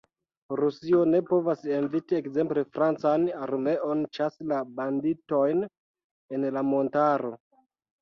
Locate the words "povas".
1.27-1.61